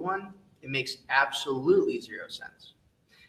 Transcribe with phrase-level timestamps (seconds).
[0.00, 2.72] one, it makes absolutely zero sense.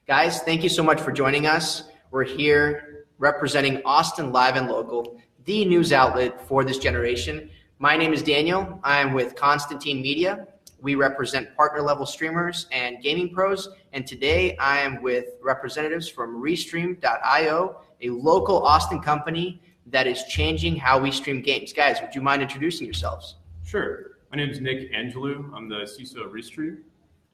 [0.07, 1.83] Guys, thank you so much for joining us.
[2.09, 7.49] We're here representing Austin Live and Local, the news outlet for this generation.
[7.79, 8.79] My name is Daniel.
[8.83, 10.47] I'm with Constantine Media.
[10.81, 13.69] We represent partner level streamers and gaming pros.
[13.93, 20.75] And today I am with representatives from Restream.io, a local Austin company that is changing
[20.75, 21.73] how we stream games.
[21.73, 23.35] Guys, would you mind introducing yourselves?
[23.63, 24.10] Sure.
[24.31, 25.53] My name is Nick Angelou.
[25.53, 26.77] I'm the CISO of Restream,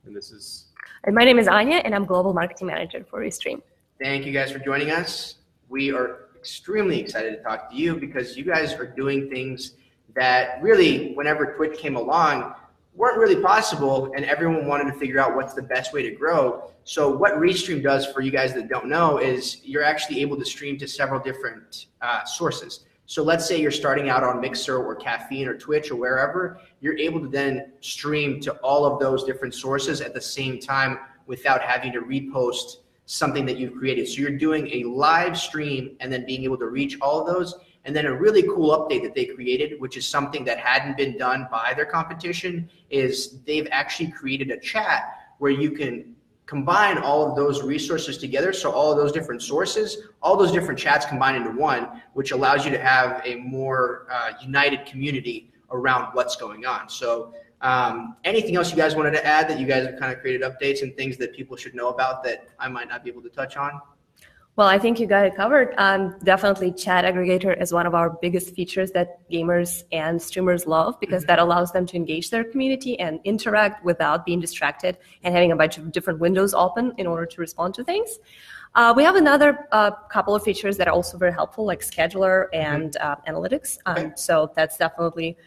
[0.07, 0.69] and this is.
[1.03, 3.61] And my name is Anya, and I'm Global Marketing Manager for Restream.
[4.01, 5.35] Thank you guys for joining us.
[5.69, 9.73] We are extremely excited to talk to you because you guys are doing things
[10.15, 12.55] that really, whenever Twitch came along,
[12.95, 16.71] weren't really possible, and everyone wanted to figure out what's the best way to grow.
[16.83, 20.45] So, what Restream does for you guys that don't know is you're actually able to
[20.45, 22.85] stream to several different uh, sources.
[23.09, 26.97] So, let's say you're starting out on Mixer or Caffeine or Twitch or wherever, you're
[26.97, 31.61] able to then stream to all of those different sources at the same time without
[31.61, 34.09] having to repost something that you've created.
[34.09, 37.55] So, you're doing a live stream and then being able to reach all of those
[37.85, 41.17] and then a really cool update that they created, which is something that hadn't been
[41.17, 46.13] done by their competition, is they've actually created a chat where you can
[46.47, 48.51] combine all of those resources together.
[48.53, 52.65] So all of those different sources, all those different chats combined into one, which allows
[52.65, 56.87] you to have a more uh, united community around what's going on.
[56.89, 60.21] So um, anything else you guys wanted to add that you guys have kind of
[60.21, 63.23] created updates and things that people should know about that I might not be able
[63.23, 63.81] to touch on?
[64.57, 65.75] Well, I think you got it covered.
[65.77, 70.99] Um, definitely, chat aggregator is one of our biggest features that gamers and streamers love
[70.99, 71.27] because mm-hmm.
[71.27, 75.55] that allows them to engage their community and interact without being distracted and having a
[75.55, 78.17] bunch of different windows open in order to respond to things.
[78.73, 82.45] Uh, we have another uh, couple of features that are also very helpful, like scheduler
[82.51, 82.75] mm-hmm.
[82.75, 83.77] and uh, analytics.
[83.85, 84.13] Um.
[84.15, 85.37] So that's definitely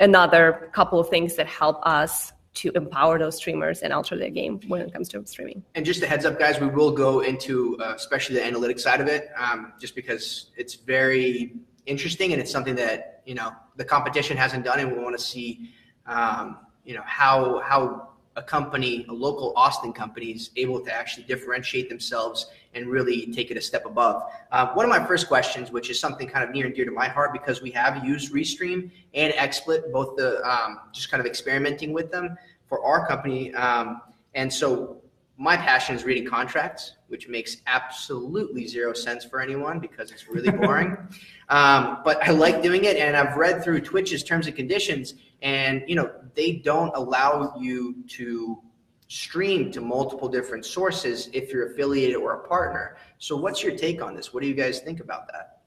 [0.00, 4.60] another couple of things that help us to empower those streamers and alter their game
[4.68, 5.62] when it comes to streaming.
[5.74, 9.00] And just a heads up, guys, we will go into uh, especially the analytics side
[9.00, 11.54] of it, um, just because it's very
[11.86, 15.22] interesting and it's something that you know the competition hasn't done, and we want to
[15.22, 15.70] see
[16.06, 21.24] um, you know how how a company, a local Austin company, is able to actually
[21.24, 24.22] differentiate themselves and really take it a step above.
[24.50, 26.90] Uh, one of my first questions, which is something kind of near and dear to
[26.90, 31.26] my heart because we have used Restream and XSplit, both the um, just kind of
[31.26, 33.52] experimenting with them for our company.
[33.54, 34.00] Um,
[34.34, 35.02] and so
[35.36, 40.50] my passion is reading contracts, which makes absolutely zero sense for anyone because it's really
[40.50, 40.96] boring.
[41.48, 45.82] um, but I like doing it, and I've read through Twitch's terms and conditions, and
[45.86, 48.62] you know they don't allow you to
[49.08, 52.96] stream to multiple different sources if you're affiliated or a partner.
[53.18, 54.32] So, what's your take on this?
[54.32, 55.58] What do you guys think about that?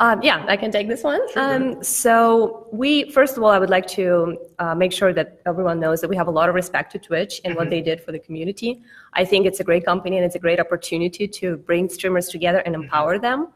[0.00, 1.20] Um, yeah, I can take this one.
[1.34, 5.80] Um, so we, first of all, I would like to uh, make sure that everyone
[5.80, 7.58] knows that we have a lot of respect to Twitch and mm-hmm.
[7.58, 8.80] what they did for the community.
[9.14, 12.58] I think it's a great company and it's a great opportunity to bring streamers together
[12.58, 12.84] and mm-hmm.
[12.84, 13.22] empower mm-hmm.
[13.22, 13.48] them.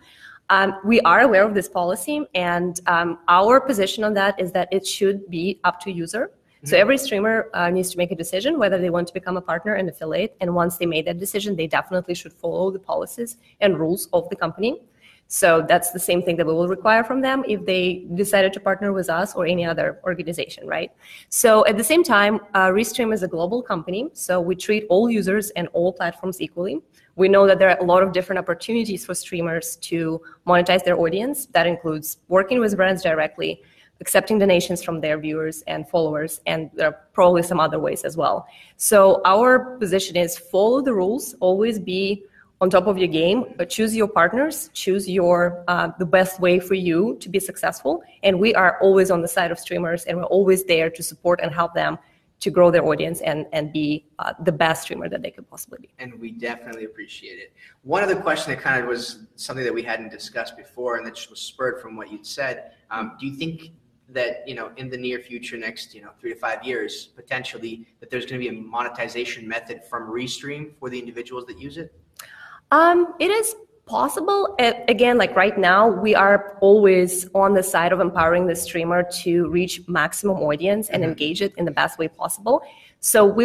[0.52, 4.68] Um, we are aware of this policy, and um, our position on that is that
[4.70, 6.24] it should be up to user.
[6.26, 6.66] Mm-hmm.
[6.66, 9.40] So every streamer uh, needs to make a decision whether they want to become a
[9.40, 10.36] partner and affiliate.
[10.42, 14.28] And once they made that decision, they definitely should follow the policies and rules of
[14.28, 14.78] the company.
[15.26, 18.60] So that's the same thing that we will require from them if they decided to
[18.60, 20.92] partner with us or any other organization, right?
[21.30, 25.08] So at the same time, uh, Restream is a global company, so we treat all
[25.08, 26.82] users and all platforms equally.
[27.16, 30.98] We know that there are a lot of different opportunities for streamers to monetize their
[30.98, 31.46] audience.
[31.46, 33.62] That includes working with brands directly,
[34.00, 38.16] accepting donations from their viewers and followers, and there are probably some other ways as
[38.16, 38.46] well.
[38.76, 42.24] So our position is follow the rules, always be
[42.62, 46.60] on top of your game but choose your partners choose your uh, the best way
[46.60, 50.16] for you to be successful and we are always on the side of streamers and
[50.16, 51.98] we're always there to support and help them
[52.42, 55.78] to grow their audience and and be uh, the best streamer that they could possibly
[55.82, 55.90] be.
[55.98, 57.52] And we definitely appreciate it.
[57.82, 61.14] One other question that kind of was something that we hadn't discussed before and that
[61.14, 63.72] just was spurred from what you'd said um, do you think
[64.08, 67.86] that you know in the near future next you know three to five years potentially
[68.00, 71.78] that there's going to be a monetization method from restream for the individuals that use
[71.78, 71.94] it?
[72.70, 73.54] Um, it is
[73.92, 74.56] possible.
[74.88, 79.50] again, like right now, we are always on the side of empowering the streamer to
[79.50, 81.10] reach maximum audience and mm-hmm.
[81.10, 82.62] engage it in the best way possible.
[83.00, 83.44] So we,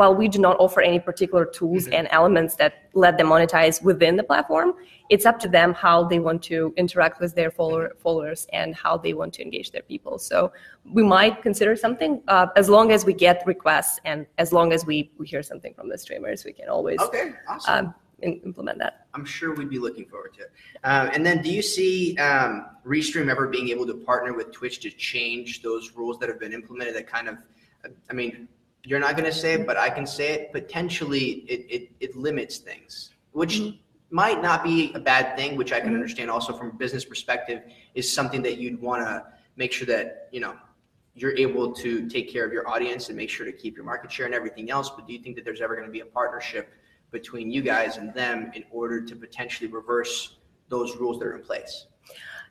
[0.00, 1.92] while we do not offer any particular tools mm-hmm.
[1.92, 4.72] and elements that let them monetize within the platform,
[5.10, 8.96] it's up to them how they want to interact with their follower, followers and how
[8.96, 10.18] they want to engage their people.
[10.18, 10.52] So
[10.90, 14.86] we might consider something uh, as long as we get requests and as long as
[14.86, 17.86] we, we hear something from the streamers, we can always okay, awesome.
[17.88, 19.06] Um, implement that.
[19.14, 20.52] I'm sure we'd be looking forward to it.
[20.84, 24.80] Um, and then, do you see um, Restream ever being able to partner with Twitch
[24.80, 26.94] to change those rules that have been implemented?
[26.96, 27.38] That kind of,
[28.10, 28.48] I mean,
[28.84, 30.52] you're not going to say it, but I can say it.
[30.52, 33.78] Potentially, it, it, it limits things, which Mhm.
[34.10, 35.94] might not be a bad thing, which I can Mhm.
[35.94, 37.62] understand also from a business perspective
[37.94, 39.26] is something that you'd want to
[39.56, 40.56] make sure that, you know,
[41.14, 44.12] you're able to take care of your audience and make sure to keep your market
[44.12, 44.90] share and everything else.
[44.90, 46.72] But do you think that there's ever going to be a partnership
[47.10, 50.36] between you guys and them in order to potentially reverse
[50.68, 51.86] those rules that are in place?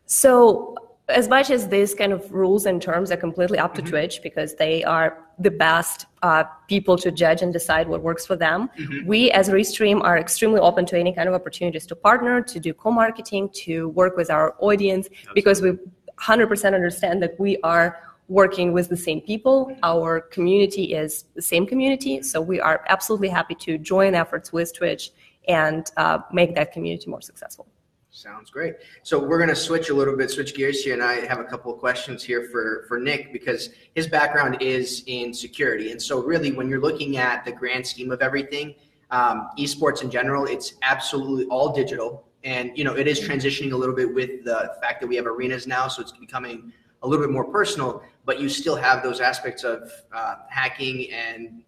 [0.06, 0.76] So,
[1.08, 3.90] as much as these kind of rules and terms are completely up to Mhm.
[3.90, 8.36] Twitch because they are the best uh, people to judge and decide what works for
[8.36, 9.06] them, Mhm.
[9.06, 12.74] we as Restream are extremely open to any kind of opportunities to partner, to do
[12.74, 15.78] co marketing, to work with our audience because we
[16.18, 17.98] 100% understand that we are
[18.28, 19.76] working with the same people.
[19.84, 22.22] Our community is the same community.
[22.24, 25.12] So, we are absolutely happy to join efforts with Twitch
[25.48, 27.68] and uh, make that community more successful.
[28.16, 28.76] Sounds great.
[29.04, 31.44] So we're going to switch a little bit, switch gears here, and I have a
[31.44, 36.24] couple of questions here for for Nick because his background is in security, and so
[36.24, 38.74] really when you're looking at the grand scheme of everything,
[39.12, 43.76] um, esports in general, it's absolutely all digital, and you know it is transitioning a
[43.76, 46.72] little bit with the fact that we have arenas now, so it's becoming
[47.06, 51.64] a little bit more personal, but you still have those aspects of uh, hacking and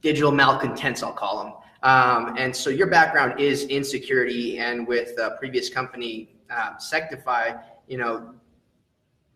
[0.00, 1.52] digital malcontents, I'll call them.
[1.82, 7.60] Um, and so your background is in security and with a previous company, um, Sectify,
[7.86, 8.34] you know,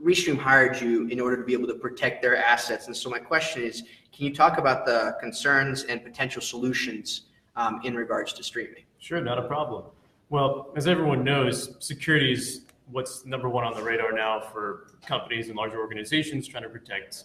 [0.02, 2.86] Restream hired you in order to be able to protect their assets.
[2.86, 3.82] And so my question is,
[4.14, 7.22] can you talk about the concerns and potential solutions
[7.56, 8.84] um, in regards to streaming?
[8.98, 9.84] Sure, not a problem.
[10.28, 15.48] Well, as everyone knows, security is what's number one on the radar now for companies
[15.48, 17.24] and larger organizations trying to protect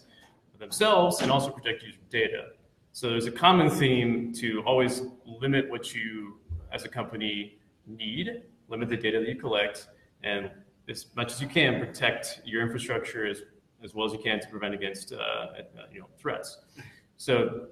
[0.58, 2.48] themselves and also protect user data.
[2.92, 6.38] So there's a common theme to always limit what you,
[6.72, 9.88] as a company, need, limit the data that you collect,
[10.22, 10.50] and
[10.88, 13.42] as much as you can, protect your infrastructure as,
[13.82, 15.46] as well as you can to prevent against uh,
[15.92, 16.58] you know threats.
[17.16, 17.66] So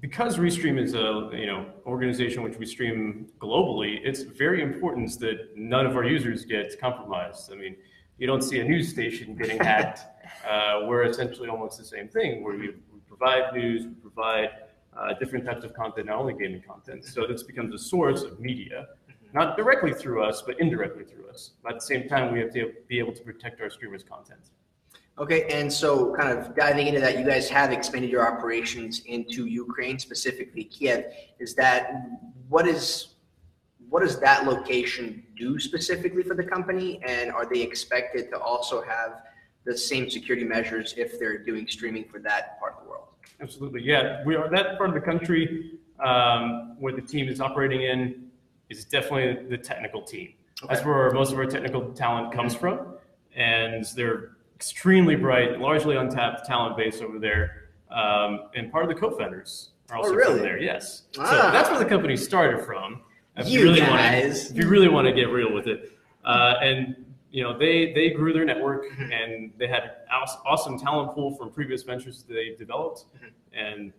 [0.00, 5.56] because Restream is a you know organization which we stream globally, it's very important that
[5.56, 7.52] none of our users get compromised.
[7.52, 7.76] I mean,
[8.18, 10.00] you don't see a news station getting hacked.
[10.48, 14.50] Uh, we're essentially almost the same thing, where we, we provide news, we provide
[14.96, 17.04] uh, different types of content, not only gaming content.
[17.04, 18.88] So this becomes a source of media,
[19.32, 21.52] not directly through us, but indirectly through us.
[21.62, 24.50] But at the same time, we have to be able to protect our streamers' content.
[25.20, 29.44] Okay, and so kind of diving into that, you guys have expanded your operations into
[29.44, 31.12] Ukraine, specifically Kiev.
[31.38, 31.92] Is that
[32.48, 33.08] what is
[33.90, 38.80] what does that location do specifically for the company, and are they expected to also
[38.80, 39.22] have
[39.64, 43.08] the same security measures if they're doing streaming for that part of the world?
[43.42, 44.24] Absolutely, yeah.
[44.24, 48.30] We are that part of the country um, where the team is operating in
[48.70, 50.32] is definitely the technical team.
[50.66, 52.94] That's where most of our technical talent comes from,
[53.34, 57.70] and they're extremely bright, largely untapped talent base over there.
[57.90, 60.34] Um, and part of the co-founders are also Oh, really?
[60.34, 60.58] from there.
[60.58, 61.24] Yes, Ah.
[61.30, 63.00] so that's where the company started from.
[63.38, 64.48] If You really guys.
[64.50, 65.92] want, if you really want to get real with it,
[66.26, 66.94] uh, and
[67.30, 69.12] you know they they grew their network Mhm.
[69.12, 73.30] and they had aw- awesome talent pool from previous ventures that they developed, Mhm.
[73.54, 73.92] and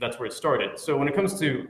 [0.00, 0.78] that's where it started.
[0.78, 1.66] So when it comes to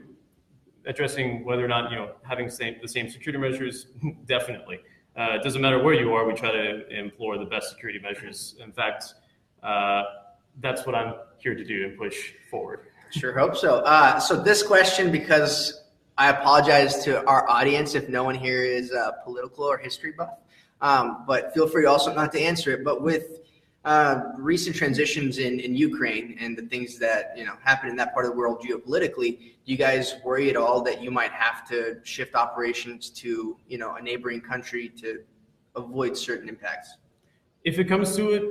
[0.85, 3.85] addressing whether or not you know having same, the same security measures,
[4.27, 4.79] definitely.
[5.17, 6.27] Uh, it doesn't matter where you are.
[6.27, 8.55] We try to employ the best security measures.
[8.59, 9.13] In fact,
[9.63, 10.03] uh,
[10.59, 12.87] that's what I'm here to do and push forward.
[13.11, 13.77] Sure hope so.
[13.79, 15.83] Uh, so this question, because
[16.17, 20.31] I apologize to our audience if no one here is uh, political or history buff,
[20.81, 22.83] um, but feel free also not to answer it.
[22.83, 23.39] But with
[23.85, 28.13] uh, recent transitions in, in Ukraine and the things that you know happen in that
[28.13, 31.67] part of the world geopolitically, do you guys worry at all that you might have
[31.69, 35.21] to shift operations to you know a neighboring country to
[35.75, 36.97] avoid certain impacts?
[37.63, 38.43] If it comes to it,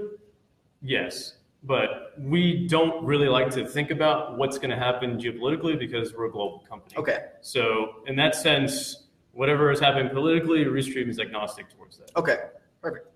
[0.80, 1.34] yes.
[1.66, 6.26] But we don't really like to think about what's going to happen geopolitically because we're
[6.26, 6.94] a global company.
[6.98, 7.20] Okay.
[7.40, 12.10] So in that sense, whatever is happening politically, Restream is agnostic towards that.
[12.16, 12.36] Okay,
[12.82, 13.13] perfect.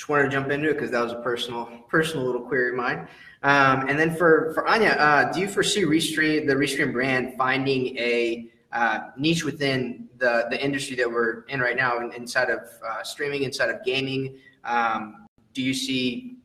[0.00, 2.74] Just wanted to jump into it because that was a personal, personal little query of
[2.74, 3.06] mine.
[3.42, 7.98] Um, and then for for Anya, uh, do you foresee Restream, the Restream brand, finding
[7.98, 13.02] a uh, niche within the the industry that we're in right now, inside of uh,
[13.02, 14.38] streaming, inside of gaming?
[14.64, 16.38] Um, do you see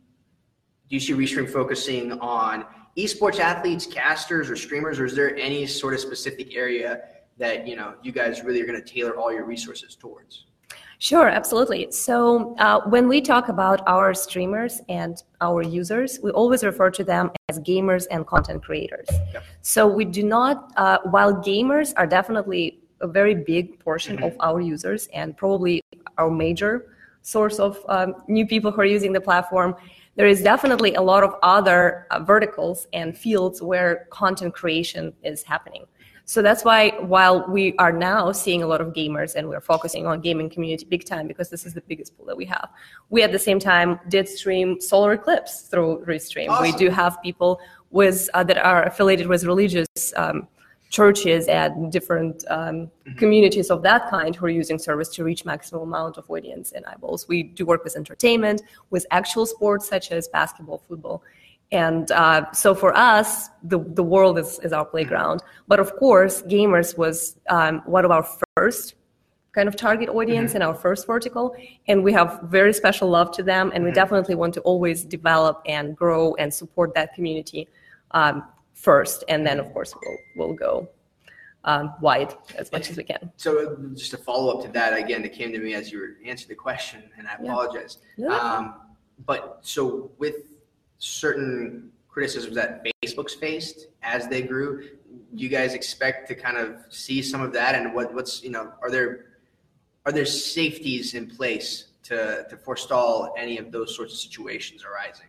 [0.90, 2.66] do you see Restream focusing on
[2.98, 7.04] esports athletes, casters, or streamers, or is there any sort of specific area
[7.38, 10.44] that you know you guys really are going to tailor all your resources towards?
[11.00, 11.92] Sure, absolutely.
[11.92, 17.04] So uh, when we talk about our streamers and our users, we always refer to
[17.04, 19.08] them as gamers and content creators.
[19.34, 19.44] Yep.
[19.62, 24.28] So we do not, uh, while gamers are definitely a very big portion Mhm.
[24.28, 25.82] of our users and probably
[26.18, 26.88] our major
[27.22, 29.76] source of um, new people who are using the platform,
[30.16, 35.44] there is definitely a lot of other uh, verticals and fields where content creation is
[35.44, 35.86] happening.
[36.26, 40.08] So that's why while we are now seeing a lot of gamers and we're focusing
[40.08, 42.70] on gaming community big time because this is the biggest pool that we have,
[43.10, 46.50] we at the same time did stream solar eclipse through Restream.
[46.50, 46.64] Awesome.
[46.64, 47.60] We do have people
[47.92, 50.48] with uh, that are affiliated with religious um,
[50.90, 55.82] churches and different um, communities of that kind who are using service to reach maximum
[55.82, 57.28] amount of audience and eyeballs.
[57.28, 61.22] We do work with entertainment, with actual sports such as basketball, football.
[61.72, 65.42] And uh, so for us, the, the world is, is our playground.
[65.68, 68.96] But of course, gamers was um, one of our first
[69.52, 71.56] kind of target audience in our first vertical.
[71.88, 73.72] And we have very special love to them.
[73.74, 77.68] And we definitely want to always develop and grow and support that community
[78.12, 78.44] um,
[78.74, 79.24] first.
[79.28, 80.90] And then, of course, we'll, we'll go
[81.64, 83.32] um, wide as much as we can.
[83.38, 86.18] So just a follow up to that, again, it came to me as you were
[86.26, 87.52] answering the question, and I Yeah.
[87.52, 87.98] apologize.
[88.18, 88.40] No, no.
[88.40, 88.76] Um,
[89.26, 90.36] but so with
[91.00, 94.90] certain criticisms that Facebook's faced as they grew,
[95.36, 97.76] do you guys expect to kind of see some of that?
[97.76, 99.26] And what, what's you know, are there
[100.06, 105.28] are there safeties in place to to forestall any of those sorts of situations arising?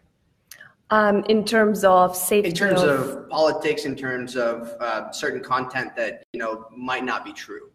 [0.91, 5.97] Um, in terms of safety In terms of politics, in terms of uh, certain content
[5.97, 7.71] that you know might not be true.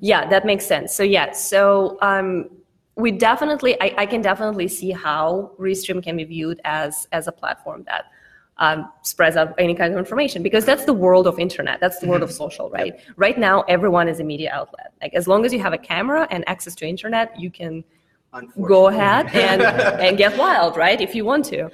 [0.00, 0.94] Yeah, that makes sense.
[0.94, 2.50] So yeah, so um,
[2.96, 7.32] we definitely, I, I can definitely see how Restream can be viewed as as a
[7.32, 8.06] platform that
[8.58, 11.80] um, spreads out any kind of information because that's the world of internet.
[11.80, 12.94] That's the world of social, right?
[13.16, 14.92] Right now, everyone is a media outlet.
[15.00, 17.82] Like as long as you have a camera and access to internet, you can
[18.60, 19.62] go ahead and,
[20.00, 21.00] and get wild, right?
[21.00, 21.70] If you want to.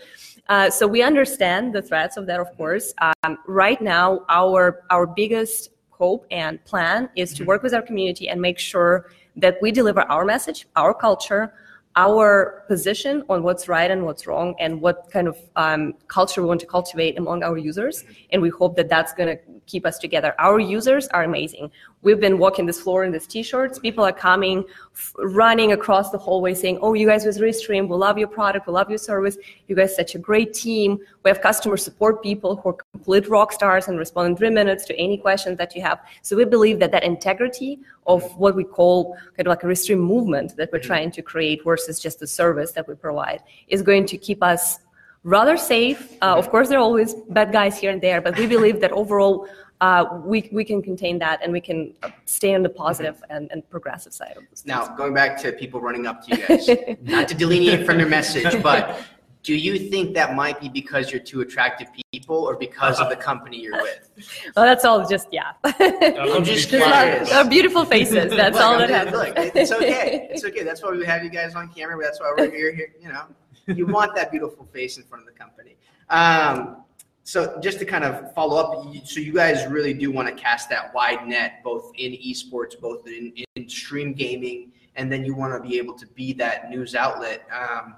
[0.48, 2.94] Uh, so we understand the threats of that, of course.
[3.02, 8.28] Um, right now, our our biggest hope and plan is to work with our community
[8.28, 11.52] and make sure that we deliver our message, our culture,
[11.98, 16.48] our position on what's right and what's wrong, and what kind of um, culture we
[16.48, 18.04] want to cultivate among our users.
[18.30, 20.32] And we hope that that's going to keep us together.
[20.38, 21.70] Our users are amazing.
[22.02, 23.80] We've been walking this floor in these t-shirts.
[23.80, 24.64] People are coming,
[24.94, 28.68] f- running across the hallway saying, oh, you guys with Restream, we love your product,
[28.68, 29.36] we love your service.
[29.66, 31.00] You guys such a great team.
[31.24, 34.84] We have customer support people who are complete rock stars and respond in three minutes
[34.86, 35.98] to any questions that you have.
[36.22, 39.98] So we believe that that integrity of what we call kind of like a Restream
[39.98, 44.06] movement that we're trying to create versus just the service that we provide is going
[44.06, 44.78] to keep us
[45.24, 46.16] rather safe.
[46.22, 48.92] Uh, of course, there are always bad guys here and there, but we believe that
[48.92, 49.48] overall
[49.80, 53.68] uh, we, we can contain that and we can stay on the positive and, and
[53.70, 54.66] progressive side of this.
[54.66, 56.68] Now, going back to people running up to you guys,
[57.02, 59.00] not to delineate from your message, but
[59.42, 63.16] do you think that might be because you're two attractive people or because of the
[63.16, 64.10] company you're with?
[64.56, 65.52] Well, that's all just, yeah.
[65.64, 65.72] I'm
[66.44, 67.32] just Just curious.
[67.32, 68.30] our, our beautiful faces.
[68.34, 69.16] That's Look, all I that happens.
[69.16, 70.28] Look, it's okay.
[70.32, 70.62] It's okay.
[70.62, 71.96] That's why we have you guys on camera.
[72.02, 72.74] That's why we're here.
[72.74, 73.24] here you know,
[73.66, 75.76] you want that beautiful face in front of the company.
[76.10, 76.84] Um,
[77.24, 80.34] so just to kind of follow up, you- so you guys really do want to
[80.34, 85.34] cast that wide net, both in esports, both in, in stream gaming, and then you
[85.34, 87.46] want to be able to be that news outlet.
[87.52, 87.94] Um,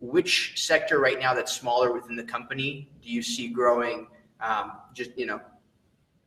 [0.00, 4.06] which sector right now that's smaller within the company do you see growing?
[4.40, 5.40] Um, just you know,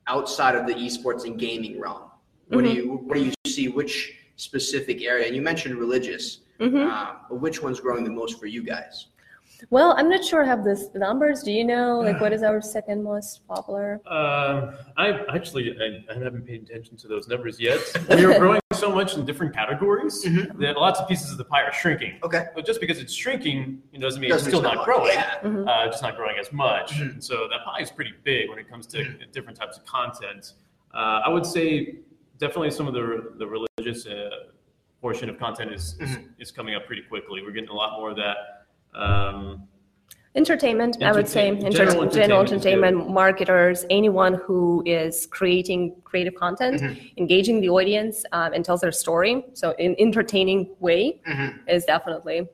[0.08, 2.04] outside of the esports and gaming realm.
[2.50, 3.70] What do you what do you see?
[3.70, 5.28] Which specific area?
[5.28, 6.40] And you mentioned religious.
[6.60, 6.86] Mhm.
[6.92, 9.08] Um, but which one's growing the most for you guys?
[9.70, 11.44] Well, I'm not sure I have this the numbers.
[11.44, 14.02] Do you know like what is our second most popular?
[14.06, 17.80] Uh, I actually I, I haven't paid attention to those numbers yet.
[18.10, 20.58] We are growing so much in different categories Mhm.
[20.60, 22.20] that lots of pieces of the pie are shrinking.
[22.24, 22.48] Okay.
[22.56, 24.86] But just because it's shrinking, it doesn't mean Doesn't it's still not much.
[24.86, 25.14] growing.
[25.14, 25.40] Yeah.
[25.44, 25.68] Mhm.
[25.70, 26.92] Uh, just not growing as much.
[26.94, 27.14] Mhm.
[27.14, 29.32] And so that pie is pretty big when it comes to Mm-hmm.
[29.32, 30.54] different types of content.
[30.94, 31.96] Uh, I would say
[32.38, 34.30] definitely some of the the religious uh,
[35.02, 36.30] portion of content is, is Mhm.
[36.40, 37.42] is coming up pretty quickly.
[37.44, 38.38] We're getting a lot more of that.
[38.94, 39.68] Um,
[40.34, 41.50] Entertainment, I would say.
[41.50, 47.12] Enter- general general entertainment is entertainment, marketers, anyone who is creating creative content, Mhm.
[47.18, 49.44] engaging the audience, um, and tells their story.
[49.54, 51.60] So, in entertaining way Mhm.
[51.68, 52.48] is definitely.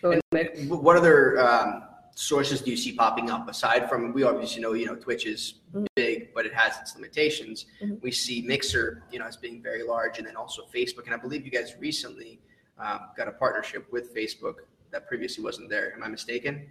[0.00, 1.82] who And would make- wh- what other um,
[2.14, 5.54] sources do you see popping up aside from we obviously know you know Twitch is
[5.74, 5.86] Mhm.
[5.96, 7.66] big, but it has its limitations.
[7.82, 8.00] Mhm.
[8.02, 11.04] We see Mixer, you know, as being very large, and then also Facebook.
[11.06, 12.40] And I believe you guys recently
[12.78, 14.56] um, got a partnership with Facebook
[14.92, 15.92] that previously wasn't there.
[15.94, 16.66] Am I mistaken?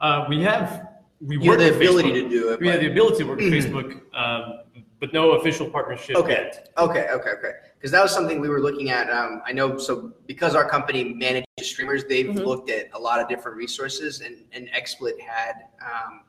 [0.00, 0.86] Uh, we have
[1.20, 2.14] we You have work the ability Facebook.
[2.14, 2.60] to do it.
[2.60, 3.62] We have the ability to work with Mhm.
[3.62, 4.60] Facebook, um,
[5.00, 6.30] but no official partnership Okay.
[6.32, 6.70] yet.
[6.78, 7.52] Okay, okay, okay.
[7.76, 9.10] Because that was something we were looking at.
[9.10, 12.46] Um, I know, so because our company manages streamers, they've Mhm.
[12.46, 16.22] looked at a lot of different resources, and, and XSplit had um,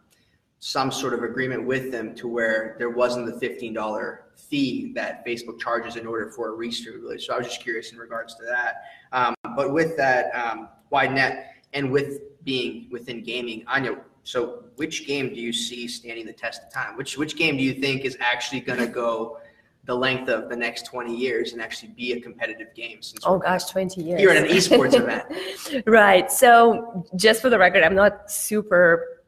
[0.59, 5.57] some sort of agreement with them to where there wasn't the $15 fee that Facebook
[5.57, 7.25] charges in order for a restream release.
[7.27, 8.83] So I was just curious in regards to that.
[9.13, 13.63] Um, but with that um, wide net and with being within gaming.
[13.67, 16.95] Anya, so which game do you see standing the test of time?
[16.97, 19.37] Which which game do you think is actually going to go
[19.85, 23.01] the length of the next 20 years and actually be a competitive game?
[23.01, 24.21] Since Oh gosh, 20 years.
[24.21, 25.85] you're at an esports event.
[25.87, 26.31] Right.
[26.31, 29.23] So just for the record, I'm not super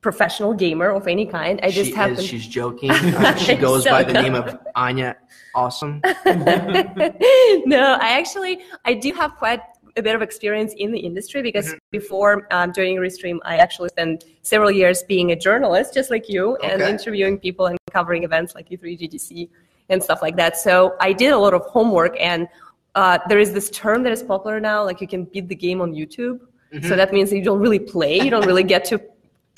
[0.00, 1.58] professional gamer of any kind.
[1.62, 2.90] I just she happen is, she's joking.
[2.92, 4.22] Uh, she goes So by the no.
[4.22, 5.16] name of Anya
[5.54, 6.00] Awesome.
[6.04, 9.60] no, I actually I do have quite
[9.98, 11.76] a bit of experience in the industry because Mm-hmm.
[11.90, 16.56] before um, joining Restream, I actually spent several years being a journalist, just like you,
[16.56, 19.48] and interviewing people and covering events like E3, GDC,
[19.88, 20.56] and stuff like that.
[20.56, 22.48] So I did a lot of homework, and
[22.94, 25.80] uh, there is this term that is popular now, like you can beat the game
[25.80, 26.40] on YouTube.
[26.72, 26.88] Mm-hmm.
[26.88, 29.00] So that means that you don't really play, you don't really get to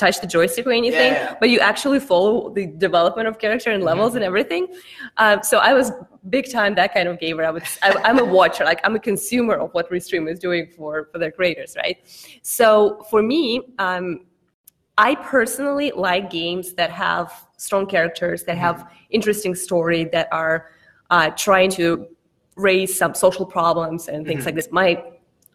[0.04, 1.36] touch the joystick or anything, Yeah.
[1.40, 4.62] but you actually follow the development of character and levels and everything.
[5.22, 5.86] Um, so I was
[6.36, 7.44] big time that kind of gamer.
[7.50, 10.64] I would, I, I'm a watcher, like I'm a consumer of what Restream is doing
[10.76, 11.96] for for their creators, right?
[12.42, 12.70] So
[13.10, 13.42] for me,
[13.86, 14.06] um,
[15.08, 17.26] I personally like games that have
[17.66, 18.76] strong characters, that have
[19.18, 20.56] interesting story, that are
[21.14, 21.86] uh, trying to
[22.56, 24.68] raise some social problems and things like this.
[24.82, 24.90] My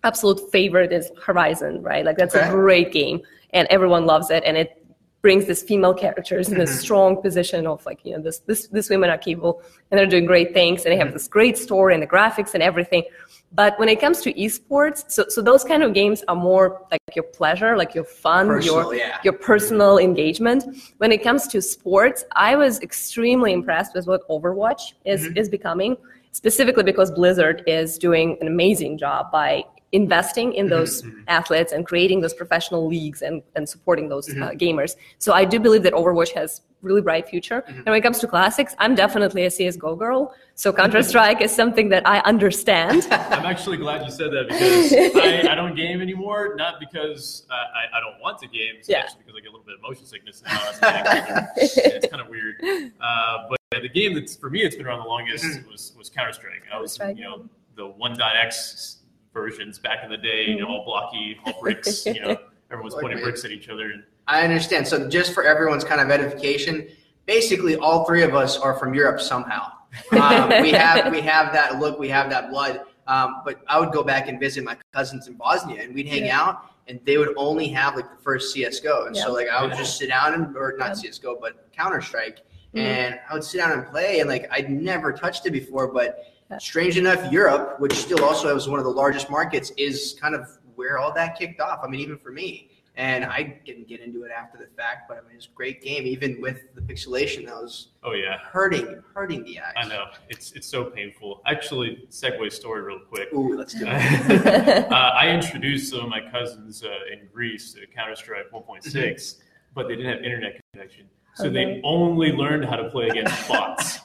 [0.10, 2.04] absolute favorite is Horizon, right?
[2.08, 2.48] Like that's Okay.
[2.48, 3.18] a great game,
[3.52, 4.86] and everyone loves it, and it
[5.26, 6.76] brings this female characters in a mm-hmm.
[6.76, 9.60] strong position of like you know this this this women are capable
[9.90, 11.16] and they're doing great things and they have mm-hmm.
[11.16, 13.04] this great story and the graphics and everything.
[13.52, 17.16] But when it comes to esports so so those kind of games are more like
[17.16, 19.18] your pleasure like your fun Personal, your yeah.
[19.24, 20.10] your personal mm-hmm.
[20.10, 20.62] engagement.
[21.00, 25.38] When it comes to sports i was extremely impressed with what overwatch is Mm-hmm.
[25.42, 25.98] is becoming
[26.42, 31.22] specifically because blizzard is doing an amazing job by investing in those Mm-hmm.
[31.28, 34.44] athletes and creating those professional leagues and, and supporting those Mm-hmm.
[34.44, 37.78] uh, gamers so i do believe that overwatch has really bright future Mm-hmm.
[37.78, 41.90] and when it comes to classics i'm definitely a csgo girl so counter-strike is something
[41.90, 46.56] that i understand I'm actually glad you said that because I, I don't game anymore,
[46.58, 49.00] not because uh, I, I don't want to game, it's Yeah.
[49.00, 50.60] actually because I get a little bit of motion sickness now.
[50.70, 51.52] as I'm getting older.
[51.98, 52.56] it's kind of weird.
[52.64, 55.70] Uh, but the game that's for me it's been around the longest Mm-hmm.
[55.72, 56.64] was was Counter Strike.
[56.74, 58.98] I was Counter-Strike, you know the 1.x
[59.40, 62.06] versions back in the day, you know, all blocky, all bricks.
[62.08, 62.38] You know,
[62.72, 63.24] everyone's Like pointing me.
[63.24, 63.92] bricks at each other.
[63.92, 64.88] And I understand.
[64.88, 66.88] So just for everyone's kind of edification,
[67.28, 69.72] basically all three of us are from Europe somehow.
[70.14, 72.82] Um, we have we have that look, we have that blood.
[73.08, 76.26] Um, but I would go back and visit my cousins in Bosnia, and we'd hang
[76.26, 76.42] Yeah.
[76.42, 79.72] out, and they would only have like the first CS:GO, and so like I would
[79.72, 79.78] Yeah.
[79.78, 82.40] just sit down and or not CS:GO, but Counter Strike,
[82.74, 82.80] Mhm.
[82.80, 86.18] and I would sit down and play, and like I'd never touched it before, but
[86.18, 86.24] Yeah.
[86.60, 90.48] Strange enough, Europe, which still also was one of the largest markets, is kind of
[90.76, 91.80] where all that kicked off.
[91.84, 92.70] I mean, even for me.
[92.98, 95.82] And I didn't get into it after the fact, but I mean, it's a great
[95.82, 99.74] game, even with the pixelation that was oh yeah, hurting, hurting the eyes.
[99.76, 101.42] I know it's it's so painful.
[101.46, 103.34] Actually, segue story real quick.
[103.34, 104.90] Ooh, let's do it.
[104.92, 109.36] uh, I introduced some of my cousins uh, in Greece to Counter Strike 1.6,
[109.74, 111.10] but they didn't have internet connection.
[111.34, 111.54] So Okay.
[111.54, 114.00] they only learned how to play against bots.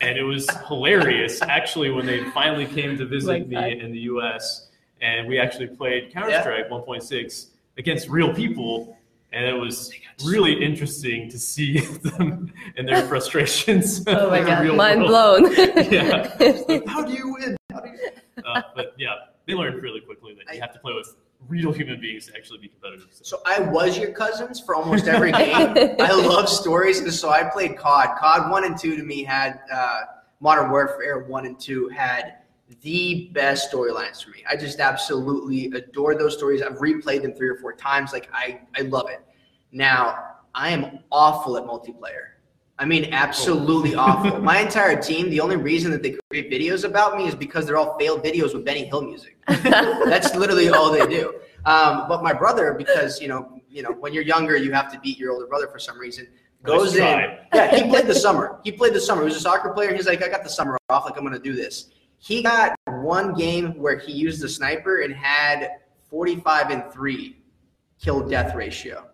[0.00, 3.72] and it was hilarious, actually, when they finally came to visit Like me that.
[3.72, 4.68] in the US
[5.02, 7.46] and we actually played Counter Strike 1.6
[7.78, 8.96] against real people.
[9.32, 9.92] And it was
[10.24, 14.02] really interesting to see them and their frustrations.
[14.08, 15.42] oh my god mind world.
[15.44, 15.52] blown
[15.90, 16.82] Yeah.
[16.88, 17.56] How do you win?
[17.72, 19.14] How do you- Uh, but yeah,
[19.46, 21.14] they learned really quickly that you have to play with
[21.50, 23.08] real human beings to actually be competitive.
[23.10, 25.74] So, So I was your cousins for almost every game.
[26.00, 28.16] I love stories, and so I played COD.
[28.18, 30.02] COD one and two to me had uh,
[30.40, 32.36] Modern Warfare one and two had
[32.82, 34.44] the best storylines for me.
[34.48, 36.62] I just absolutely adore those stories.
[36.62, 38.12] I've replayed them three or four times.
[38.12, 39.20] Like I, I love it.
[39.72, 42.30] Now I am awful at multiplayer.
[42.78, 44.40] I mean, absolutely awful.
[44.40, 47.76] My entire team, the only reason that they create videos about me is because they're
[47.76, 49.36] all failed videos with Benny Hill music.
[50.08, 51.40] That's literally all they do.
[51.64, 55.00] Um, but my brother, because you know, you know, when you're younger, you have to
[55.00, 56.26] beat your older brother for some reason.
[56.62, 57.38] Goes in.
[57.54, 58.60] Yeah, he played the summer.
[58.64, 59.22] He played the summer.
[59.22, 59.94] He was a soccer player.
[59.94, 61.04] He's like, I got the summer off.
[61.04, 61.90] Like I'm gonna do this.
[62.18, 65.70] He got one game where he used the sniper and had
[66.10, 67.38] 45 and three
[67.98, 69.06] kill death ratio.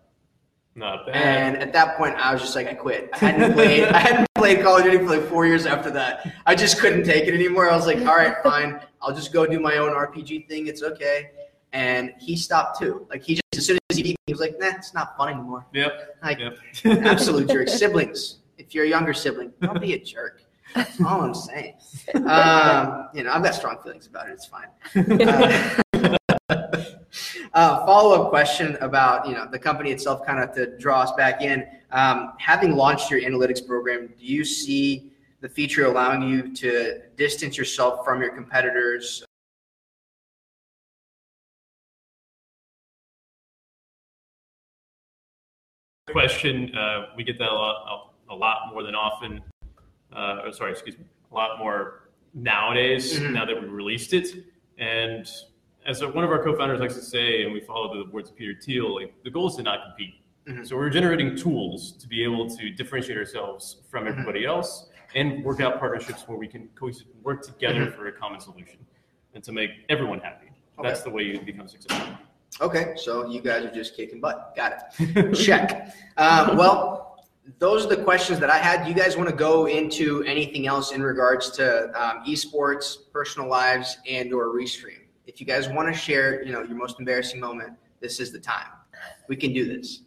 [0.77, 1.15] Not bad.
[1.15, 3.09] And at that point, I was just like, I quit.
[3.13, 3.83] I hadn't played.
[3.85, 6.31] I hadn't played Call of Duty for like four years after that.
[6.45, 7.69] I just couldn't take it anymore.
[7.69, 8.79] I was like, all right, fine.
[9.01, 10.67] I'll just go do my own RPG thing.
[10.67, 11.31] It's okay.
[11.73, 13.07] And he stopped too.
[13.09, 15.17] Like he just as soon as he beat me, he was like, Nah, it's not
[15.17, 15.65] fun anymore.
[15.73, 16.17] Yep.
[16.23, 16.57] Like Yep.
[17.05, 17.67] absolute jerk.
[17.67, 18.37] Siblings.
[18.57, 20.43] If you're a younger sibling, don't be a jerk.
[20.75, 21.75] That's all I'm saying.
[22.15, 24.33] Um, you know, I've got strong feelings about it.
[24.33, 25.77] It's fine.
[26.49, 26.83] Uh,
[27.53, 31.41] uh, follow-up question about you know the company itself, kind of to draw us back
[31.41, 31.65] in.
[31.91, 37.57] Um, having launched your analytics program, do you see the feature allowing you to distance
[37.57, 39.23] yourself from your competitors
[46.17, 46.75] question.
[46.75, 49.39] Uh, we get that a lot, a, a lot more than often.
[50.11, 53.19] Uh, oh, sorry, excuse me, a lot more nowadays.
[53.19, 53.33] Mhm.
[53.33, 54.45] Now that we released it,
[54.79, 55.29] and
[55.87, 58.53] as one of our co-founders likes to say, and we follow the words of Peter
[58.61, 60.15] Thiel, like the goal is to not compete.
[60.47, 60.67] Mhm.
[60.67, 64.09] So we're generating tools to be able to differentiate ourselves from Mhm.
[64.11, 68.39] everybody else and work out partnerships where we can cohesive work together for a common
[68.41, 68.85] solution
[69.33, 70.47] and to make everyone happy.
[70.83, 72.15] That's the way you become successful.
[72.61, 74.53] Okay, so you guys are just kicking butt.
[74.55, 75.33] Got it.
[75.35, 75.93] Check.
[76.17, 77.25] Uh, well,
[77.59, 78.87] those are the questions that I had.
[78.87, 83.97] You guys want to go into anything else in regards to um, esports, personal lives,
[84.07, 85.06] and or restream?
[85.27, 88.39] If you guys want to share, you know, your most embarrassing moment, this is the
[88.39, 88.67] time.
[89.27, 90.01] We can do this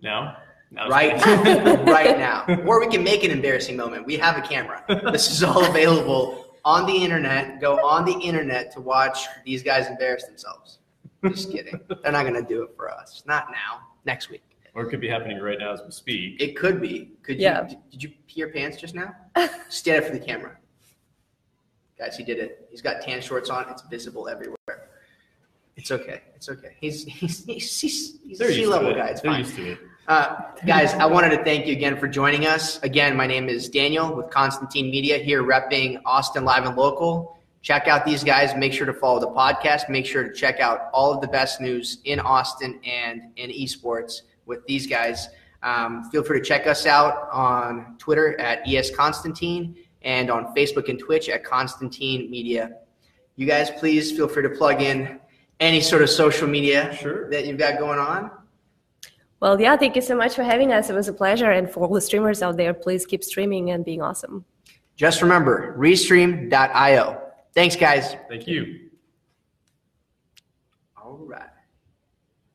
[0.00, 0.32] No.
[0.72, 1.14] now right,
[1.86, 4.06] right now, or we can make an embarrassing moment.
[4.06, 4.82] We have a camera.
[5.12, 7.60] This is all available on the internet.
[7.60, 10.78] Go on the internet to watch these guys embarrass themselves.
[11.24, 11.78] Just kidding.
[12.02, 13.22] They're not going to do it for us.
[13.26, 13.80] Not now.
[14.04, 14.42] Next week.
[14.74, 16.40] or it could be happening right now as we speak.
[16.40, 17.12] It could be.
[17.22, 17.68] Could Yeah.
[17.68, 17.76] you?
[17.90, 19.14] Did you pee your pants just now?
[19.68, 20.56] Stand up for the camera,
[21.98, 22.16] guys.
[22.16, 22.66] He did it.
[22.70, 23.66] He's got tan shorts on.
[23.70, 24.56] It's visible everywhere.
[25.76, 26.22] It's okay.
[26.34, 26.74] It's okay.
[26.80, 28.96] He's he's he's, he's, he's a C-level it.
[28.96, 29.08] guy.
[29.08, 29.40] It's They're fine.
[29.40, 29.78] used to it.
[30.08, 32.80] Uh, guys, I wanted to thank you again for joining us.
[32.82, 37.36] Again, my name is Daniel with Constantine Media here repping Austin Live and Local.
[37.62, 38.54] Check out these guys.
[38.54, 39.88] Make sure to follow the podcast.
[39.88, 44.22] Make sure to check out all of the best news in Austin and in esports
[44.46, 45.28] with these guys.
[45.64, 49.74] Um, feel free to check us out on Twitter at ESConstantine
[50.06, 52.76] and on Facebook and Twitch at Constantine Media.
[53.34, 55.20] You guys, please feel free to plug in
[55.60, 57.28] any sort of social media Sure.
[57.30, 58.30] that you've got going on.
[59.40, 60.88] Well, yeah, thank you so much for having us.
[60.88, 61.50] It was a pleasure.
[61.50, 64.44] And for all the streamers out there, please keep streaming and being awesome.
[64.96, 67.20] Just remember, restream.io.
[67.54, 68.16] Thanks, guys.
[68.28, 68.85] Thank you.